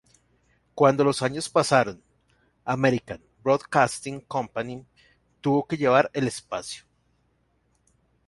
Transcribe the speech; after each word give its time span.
Cuando 0.73 1.03
los 1.03 1.21
años 1.21 1.47
pasaron, 1.47 2.01
American 2.65 3.21
Broadcasting 3.43 4.21
Company 4.21 4.83
tubo 5.41 5.67
que 5.67 5.77
llevar 5.77 6.09
el 6.15 6.27
espacio. 6.27 6.85